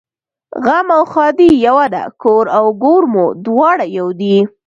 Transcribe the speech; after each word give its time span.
غم 0.65 0.87
او 0.97 1.03
ښادي 1.11 1.49
یوه 1.67 1.85
ده 1.93 2.03
کور 2.23 2.45
او 2.57 2.65
ګور 2.83 3.03
مو 3.13 3.25
دواړه 3.45 3.85
یو 3.97 4.07
دي 4.19 4.37